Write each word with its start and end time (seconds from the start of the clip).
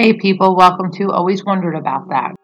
Hey 0.00 0.12
people, 0.12 0.54
welcome 0.54 0.92
to 0.92 1.10
Always 1.10 1.44
Wondered 1.44 1.74
About 1.74 2.08
That. 2.10 2.36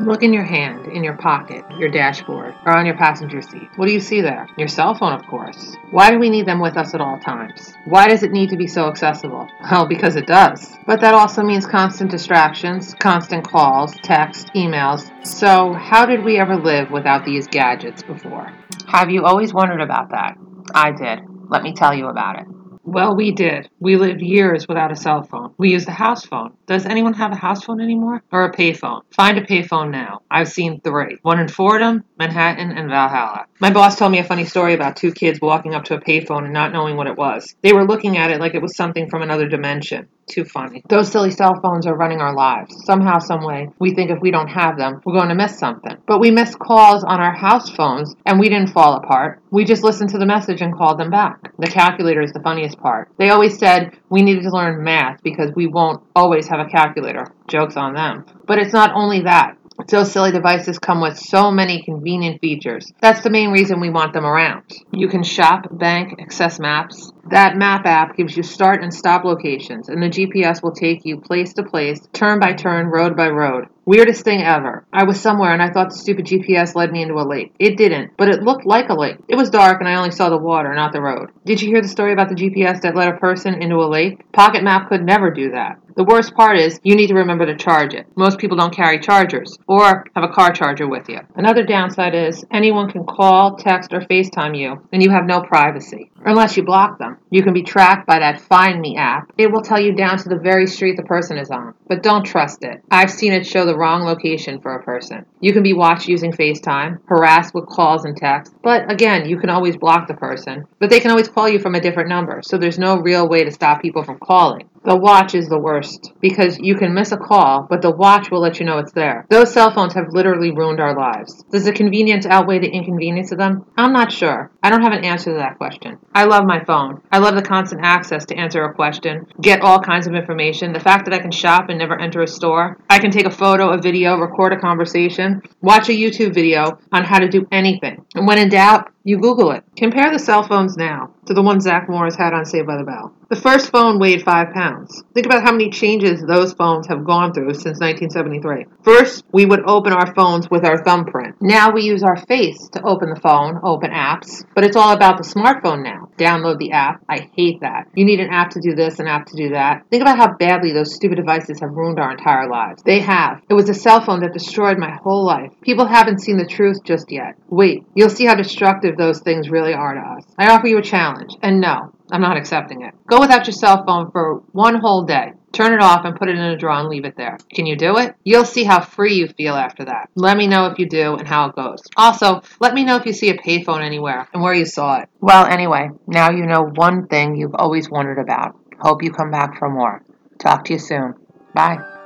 Look 0.00 0.22
in 0.22 0.32
your 0.32 0.42
hand, 0.42 0.86
in 0.86 1.04
your 1.04 1.18
pocket, 1.18 1.66
your 1.78 1.90
dashboard, 1.90 2.54
or 2.64 2.74
on 2.74 2.86
your 2.86 2.96
passenger 2.96 3.42
seat. 3.42 3.68
What 3.76 3.84
do 3.84 3.92
you 3.92 4.00
see 4.00 4.22
there? 4.22 4.48
Your 4.56 4.66
cell 4.66 4.94
phone, 4.94 5.12
of 5.12 5.26
course. 5.26 5.76
Why 5.90 6.10
do 6.10 6.18
we 6.18 6.30
need 6.30 6.46
them 6.46 6.58
with 6.58 6.78
us 6.78 6.94
at 6.94 7.02
all 7.02 7.18
times? 7.18 7.74
Why 7.84 8.08
does 8.08 8.22
it 8.22 8.32
need 8.32 8.48
to 8.48 8.56
be 8.56 8.66
so 8.66 8.88
accessible? 8.88 9.48
Well, 9.70 9.86
because 9.86 10.16
it 10.16 10.26
does. 10.26 10.78
But 10.86 11.02
that 11.02 11.12
also 11.12 11.42
means 11.42 11.66
constant 11.66 12.10
distractions, 12.10 12.94
constant 12.94 13.46
calls, 13.46 13.94
text, 14.02 14.50
emails. 14.54 15.10
So, 15.26 15.74
how 15.74 16.06
did 16.06 16.24
we 16.24 16.38
ever 16.38 16.56
live 16.56 16.90
without 16.90 17.26
these 17.26 17.48
gadgets 17.48 18.02
before? 18.02 18.50
Have 18.86 19.10
you 19.10 19.26
always 19.26 19.52
wondered 19.52 19.82
about 19.82 20.08
that? 20.12 20.38
I 20.74 20.92
did. 20.92 21.18
Let 21.50 21.62
me 21.62 21.74
tell 21.74 21.92
you 21.92 22.06
about 22.06 22.40
it. 22.40 22.46
Well, 22.82 23.14
we 23.14 23.30
did. 23.30 23.68
We 23.78 23.96
lived 23.96 24.22
years 24.22 24.66
without 24.66 24.90
a 24.90 24.96
cell 24.96 25.22
phone. 25.22 25.49
We 25.60 25.72
use 25.72 25.84
the 25.84 25.92
house 25.92 26.24
phone. 26.24 26.54
Does 26.66 26.86
anyone 26.86 27.12
have 27.12 27.32
a 27.32 27.36
house 27.36 27.64
phone 27.64 27.82
anymore? 27.82 28.22
Or 28.32 28.44
a 28.44 28.50
payphone? 28.50 29.02
Find 29.14 29.36
a 29.36 29.44
payphone 29.44 29.90
now. 29.90 30.22
I've 30.30 30.48
seen 30.48 30.80
three. 30.80 31.18
One 31.20 31.38
in 31.38 31.48
Fordham, 31.48 32.02
Manhattan, 32.18 32.72
and 32.72 32.88
Valhalla. 32.88 33.44
My 33.60 33.70
boss 33.70 33.98
told 33.98 34.10
me 34.10 34.20
a 34.20 34.24
funny 34.24 34.46
story 34.46 34.72
about 34.72 34.96
two 34.96 35.12
kids 35.12 35.38
walking 35.38 35.74
up 35.74 35.84
to 35.84 35.96
a 35.96 36.00
payphone 36.00 36.44
and 36.44 36.54
not 36.54 36.72
knowing 36.72 36.96
what 36.96 37.08
it 37.08 37.18
was. 37.18 37.54
They 37.60 37.74
were 37.74 37.86
looking 37.86 38.16
at 38.16 38.30
it 38.30 38.40
like 38.40 38.54
it 38.54 38.62
was 38.62 38.74
something 38.74 39.10
from 39.10 39.20
another 39.20 39.46
dimension. 39.46 40.08
Too 40.30 40.44
funny. 40.44 40.82
Those 40.88 41.10
silly 41.10 41.32
cell 41.32 41.60
phones 41.60 41.86
are 41.86 41.96
running 41.96 42.20
our 42.20 42.32
lives. 42.32 42.84
Somehow, 42.84 43.18
someway, 43.18 43.68
we 43.80 43.94
think 43.94 44.10
if 44.10 44.20
we 44.20 44.30
don't 44.30 44.48
have 44.48 44.78
them, 44.78 45.02
we're 45.04 45.14
going 45.14 45.28
to 45.28 45.34
miss 45.34 45.58
something. 45.58 45.96
But 46.06 46.20
we 46.20 46.30
missed 46.30 46.58
calls 46.58 47.02
on 47.02 47.20
our 47.20 47.34
house 47.34 47.68
phones 47.68 48.14
and 48.26 48.38
we 48.38 48.48
didn't 48.48 48.72
fall 48.72 48.94
apart. 48.94 49.42
We 49.50 49.64
just 49.64 49.82
listened 49.82 50.10
to 50.10 50.18
the 50.18 50.26
message 50.26 50.62
and 50.62 50.74
called 50.74 50.98
them 50.98 51.10
back. 51.10 51.52
The 51.58 51.66
calculator 51.66 52.22
is 52.22 52.32
the 52.32 52.40
funniest 52.40 52.78
part. 52.78 53.10
They 53.18 53.30
always 53.30 53.58
said 53.58 53.98
we 54.08 54.22
needed 54.22 54.44
to 54.44 54.50
learn 54.50 54.84
math 54.84 55.20
because 55.50 55.56
we 55.56 55.66
won't 55.66 56.02
always 56.14 56.48
have 56.48 56.60
a 56.60 56.68
calculator. 56.68 57.26
Joke's 57.48 57.76
on 57.76 57.94
them. 57.94 58.24
But 58.46 58.58
it's 58.58 58.72
not 58.72 58.92
only 58.94 59.22
that. 59.22 59.56
Those 59.88 60.12
silly 60.12 60.30
devices 60.30 60.78
come 60.78 61.00
with 61.00 61.18
so 61.18 61.50
many 61.50 61.82
convenient 61.82 62.40
features. 62.40 62.92
That's 63.00 63.22
the 63.22 63.30
main 63.30 63.50
reason 63.50 63.80
we 63.80 63.88
want 63.88 64.12
them 64.12 64.26
around. 64.26 64.64
You 64.92 65.08
can 65.08 65.22
shop, 65.22 65.66
bank, 65.70 66.20
access 66.20 66.58
maps. 66.60 67.12
That 67.28 67.56
map 67.56 67.86
app 67.86 68.16
gives 68.16 68.36
you 68.36 68.42
start 68.42 68.82
and 68.82 68.92
stop 68.92 69.24
locations, 69.24 69.88
and 69.88 70.02
the 70.02 70.08
GPS 70.08 70.62
will 70.62 70.72
take 70.72 71.04
you 71.04 71.20
place 71.20 71.52
to 71.54 71.62
place, 71.62 72.00
turn 72.12 72.40
by 72.40 72.54
turn, 72.54 72.86
road 72.86 73.16
by 73.16 73.28
road. 73.28 73.66
Weirdest 73.86 74.24
thing 74.24 74.42
ever. 74.42 74.86
I 74.92 75.04
was 75.04 75.20
somewhere 75.20 75.52
and 75.52 75.60
I 75.60 75.70
thought 75.70 75.90
the 75.90 75.96
stupid 75.96 76.26
GPS 76.26 76.76
led 76.76 76.92
me 76.92 77.02
into 77.02 77.14
a 77.14 77.26
lake. 77.26 77.52
It 77.58 77.76
didn't, 77.76 78.12
but 78.16 78.28
it 78.28 78.42
looked 78.42 78.64
like 78.64 78.88
a 78.88 78.94
lake. 78.94 79.16
It 79.28 79.36
was 79.36 79.50
dark 79.50 79.80
and 79.80 79.88
I 79.88 79.96
only 79.96 80.12
saw 80.12 80.28
the 80.28 80.38
water, 80.38 80.72
not 80.74 80.92
the 80.92 81.00
road. 81.00 81.30
Did 81.44 81.60
you 81.60 81.68
hear 81.68 81.82
the 81.82 81.88
story 81.88 82.12
about 82.12 82.28
the 82.28 82.36
GPS 82.36 82.82
that 82.82 82.94
led 82.94 83.08
a 83.08 83.18
person 83.18 83.60
into 83.60 83.76
a 83.76 83.88
lake? 83.88 84.30
Pocket 84.32 84.62
Map 84.62 84.88
could 84.88 85.04
never 85.04 85.30
do 85.30 85.50
that. 85.50 85.80
The 85.96 86.04
worst 86.04 86.34
part 86.34 86.56
is 86.56 86.78
you 86.84 86.94
need 86.94 87.08
to 87.08 87.14
remember 87.14 87.46
to 87.46 87.56
charge 87.56 87.94
it. 87.94 88.06
Most 88.16 88.38
people 88.38 88.56
don't 88.56 88.74
carry 88.74 89.00
chargers 89.00 89.58
or 89.66 90.04
have 90.14 90.24
a 90.24 90.32
car 90.32 90.52
charger 90.52 90.88
with 90.88 91.08
you. 91.08 91.18
Another 91.34 91.64
downside 91.64 92.14
is 92.14 92.44
anyone 92.52 92.88
can 92.90 93.04
call, 93.04 93.56
text, 93.56 93.92
or 93.92 94.00
FaceTime 94.00 94.56
you, 94.56 94.86
and 94.92 95.02
you 95.02 95.10
have 95.10 95.26
no 95.26 95.40
privacy. 95.40 96.09
Unless 96.24 96.56
you 96.56 96.62
block 96.62 96.98
them. 96.98 97.18
You 97.30 97.42
can 97.42 97.54
be 97.54 97.62
tracked 97.62 98.06
by 98.06 98.18
that 98.18 98.40
Find 98.40 98.80
Me 98.80 98.96
app. 98.96 99.32
It 99.38 99.50
will 99.50 99.62
tell 99.62 99.80
you 99.80 99.94
down 99.94 100.18
to 100.18 100.28
the 100.28 100.38
very 100.38 100.66
street 100.66 100.96
the 100.96 101.02
person 101.02 101.38
is 101.38 101.50
on. 101.50 101.74
But 101.88 102.02
don't 102.02 102.24
trust 102.24 102.62
it. 102.62 102.82
I've 102.90 103.10
seen 103.10 103.32
it 103.32 103.46
show 103.46 103.64
the 103.64 103.76
wrong 103.76 104.02
location 104.02 104.60
for 104.60 104.74
a 104.74 104.82
person. 104.82 105.24
You 105.40 105.52
can 105.52 105.62
be 105.62 105.72
watched 105.72 106.08
using 106.08 106.32
FaceTime, 106.32 106.98
harassed 107.06 107.54
with 107.54 107.66
calls 107.66 108.04
and 108.04 108.16
texts, 108.16 108.54
but 108.62 108.90
again, 108.90 109.28
you 109.28 109.38
can 109.38 109.50
always 109.50 109.76
block 109.76 110.08
the 110.08 110.14
person. 110.14 110.64
But 110.78 110.90
they 110.90 111.00
can 111.00 111.10
always 111.10 111.28
call 111.28 111.48
you 111.48 111.58
from 111.58 111.74
a 111.74 111.80
different 111.80 112.08
number, 112.08 112.40
so 112.42 112.58
there's 112.58 112.78
no 112.78 112.98
real 112.98 113.28
way 113.28 113.44
to 113.44 113.50
stop 113.50 113.80
people 113.80 114.02
from 114.02 114.18
calling. 114.18 114.68
The 114.82 114.96
watch 114.96 115.34
is 115.34 115.48
the 115.48 115.58
worst 115.58 116.12
because 116.20 116.58
you 116.58 116.74
can 116.74 116.94
miss 116.94 117.12
a 117.12 117.18
call, 117.18 117.66
but 117.68 117.82
the 117.82 117.90
watch 117.90 118.30
will 118.30 118.40
let 118.40 118.58
you 118.58 118.64
know 118.64 118.78
it's 118.78 118.92
there. 118.92 119.26
Those 119.28 119.52
cell 119.52 119.70
phones 119.70 119.92
have 119.92 120.14
literally 120.14 120.52
ruined 120.52 120.80
our 120.80 120.96
lives. 120.96 121.44
Does 121.52 121.64
the 121.64 121.72
convenience 121.72 122.24
outweigh 122.24 122.60
the 122.60 122.70
inconvenience 122.70 123.30
of 123.30 123.38
them? 123.38 123.66
I'm 123.76 123.92
not 123.92 124.10
sure. 124.10 124.50
I 124.62 124.70
don't 124.70 124.82
have 124.82 124.94
an 124.94 125.04
answer 125.04 125.32
to 125.32 125.38
that 125.38 125.58
question. 125.58 125.98
I 126.14 126.24
love 126.24 126.44
my 126.46 126.64
phone. 126.64 127.02
I 127.12 127.18
love 127.18 127.34
the 127.34 127.42
constant 127.42 127.82
access 127.84 128.24
to 128.26 128.36
answer 128.36 128.64
a 128.64 128.72
question, 128.72 129.26
get 129.42 129.60
all 129.60 129.80
kinds 129.80 130.06
of 130.06 130.14
information, 130.14 130.72
the 130.72 130.80
fact 130.80 131.04
that 131.04 131.14
I 131.14 131.20
can 131.20 131.30
shop 131.30 131.68
and 131.68 131.78
never 131.78 132.00
enter 132.00 132.22
a 132.22 132.26
store. 132.26 132.78
I 132.88 133.00
can 133.00 133.10
take 133.10 133.26
a 133.26 133.30
photo, 133.30 133.70
a 133.70 133.80
video, 133.80 134.18
record 134.18 134.54
a 134.54 134.58
conversation, 134.58 135.42
watch 135.60 135.90
a 135.90 135.92
YouTube 135.92 136.32
video 136.32 136.78
on 136.90 137.04
how 137.04 137.18
to 137.18 137.28
do 137.28 137.46
anything. 137.52 138.06
And 138.14 138.26
when 138.26 138.38
in 138.38 138.48
doubt, 138.48 138.90
you 139.10 139.18
Google 139.18 139.50
it. 139.50 139.64
Compare 139.76 140.12
the 140.12 140.20
cell 140.20 140.44
phones 140.44 140.76
now 140.76 141.12
to 141.26 141.34
the 141.34 141.42
one 141.42 141.60
Zach 141.60 141.88
Morris 141.88 142.16
had 142.16 142.32
on 142.32 142.44
Saved 142.44 142.66
by 142.66 142.76
the 142.76 142.84
Bell. 142.84 143.12
The 143.28 143.36
first 143.36 143.70
phone 143.70 144.00
weighed 144.00 144.22
five 144.22 144.52
pounds. 144.52 145.04
Think 145.14 145.26
about 145.26 145.44
how 145.44 145.52
many 145.52 145.70
changes 145.70 146.20
those 146.20 146.52
phones 146.52 146.88
have 146.88 147.04
gone 147.04 147.32
through 147.32 147.54
since 147.54 147.78
1973. 147.78 148.66
First, 148.82 149.24
we 149.32 149.46
would 149.46 149.62
open 149.68 149.92
our 149.92 150.12
phones 150.14 150.50
with 150.50 150.64
our 150.64 150.82
thumbprint. 150.82 151.36
Now 151.40 151.70
we 151.70 151.82
use 151.82 152.02
our 152.02 152.16
face 152.16 152.68
to 152.72 152.82
open 152.82 153.10
the 153.10 153.20
phone, 153.20 153.60
open 153.62 153.92
apps, 153.92 154.44
but 154.56 154.64
it's 154.64 154.74
all 154.74 154.92
about 154.92 155.16
the 155.16 155.22
smartphone 155.22 155.84
now. 155.84 156.08
Download 156.18 156.58
the 156.58 156.72
app. 156.72 157.04
I 157.08 157.30
hate 157.36 157.60
that. 157.60 157.86
You 157.94 158.04
need 158.04 158.18
an 158.18 158.30
app 158.30 158.50
to 158.50 158.60
do 158.60 158.74
this, 158.74 158.98
an 158.98 159.06
app 159.06 159.26
to 159.26 159.36
do 159.36 159.50
that. 159.50 159.86
Think 159.90 160.02
about 160.02 160.18
how 160.18 160.34
badly 160.36 160.72
those 160.72 160.94
stupid 160.94 161.16
devices 161.16 161.60
have 161.60 161.70
ruined 161.70 162.00
our 162.00 162.10
entire 162.10 162.48
lives. 162.50 162.82
They 162.82 162.98
have. 162.98 163.42
It 163.48 163.54
was 163.54 163.68
a 163.68 163.74
cell 163.74 164.00
phone 164.00 164.20
that 164.20 164.32
destroyed 164.32 164.76
my 164.76 164.90
whole 164.90 165.24
life. 165.24 165.52
People 165.62 165.86
haven't 165.86 166.20
seen 166.20 166.36
the 166.36 166.46
truth 166.46 166.82
just 166.82 167.12
yet. 167.12 167.36
Wait, 167.48 167.84
you'll 167.94 168.10
see 168.10 168.26
how 168.26 168.34
destructive 168.34 168.96
those 169.00 169.20
things 169.20 169.50
really 169.50 169.72
are 169.72 169.94
to 169.94 170.00
us. 170.00 170.24
I 170.38 170.50
offer 170.50 170.68
you 170.68 170.78
a 170.78 170.82
challenge, 170.82 171.34
and 171.42 171.60
no, 171.60 171.92
I'm 172.12 172.20
not 172.20 172.36
accepting 172.36 172.82
it. 172.82 172.94
Go 173.06 173.18
without 173.18 173.46
your 173.46 173.54
cell 173.54 173.84
phone 173.84 174.10
for 174.10 174.42
one 174.52 174.76
whole 174.76 175.04
day. 175.04 175.32
Turn 175.52 175.72
it 175.72 175.82
off 175.82 176.04
and 176.04 176.14
put 176.14 176.28
it 176.28 176.36
in 176.36 176.44
a 176.44 176.56
drawer 176.56 176.78
and 176.78 176.88
leave 176.88 177.04
it 177.04 177.16
there. 177.16 177.38
Can 177.52 177.66
you 177.66 177.76
do 177.76 177.96
it? 177.96 178.14
You'll 178.22 178.44
see 178.44 178.62
how 178.62 178.80
free 178.80 179.14
you 179.14 179.26
feel 179.26 179.54
after 179.54 179.84
that. 179.86 180.10
Let 180.14 180.36
me 180.36 180.46
know 180.46 180.66
if 180.66 180.78
you 180.78 180.88
do 180.88 181.14
and 181.14 181.26
how 181.26 181.48
it 181.48 181.56
goes. 181.56 181.82
Also, 181.96 182.42
let 182.60 182.74
me 182.74 182.84
know 182.84 182.96
if 182.96 183.06
you 183.06 183.12
see 183.12 183.30
a 183.30 183.38
payphone 183.38 183.82
anywhere 183.82 184.28
and 184.32 184.42
where 184.42 184.54
you 184.54 184.66
saw 184.66 185.00
it. 185.00 185.08
Well, 185.20 185.46
anyway, 185.46 185.88
now 186.06 186.30
you 186.30 186.46
know 186.46 186.70
one 186.74 187.08
thing 187.08 187.36
you've 187.36 187.54
always 187.54 187.90
wondered 187.90 188.18
about. 188.18 188.54
Hope 188.78 189.02
you 189.02 189.10
come 189.10 189.30
back 189.30 189.58
for 189.58 189.68
more. 189.68 190.02
Talk 190.38 190.64
to 190.66 190.74
you 190.74 190.78
soon. 190.78 191.14
Bye. 191.54 191.99